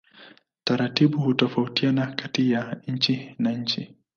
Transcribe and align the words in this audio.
Taratibu 0.63 1.19
hutofautiana 1.19 2.07
kati 2.07 2.51
ya 2.51 2.81
nchi 2.87 3.35
na 3.39 3.51
nchi. 3.51 3.95